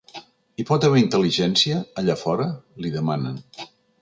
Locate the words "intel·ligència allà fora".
1.01-2.49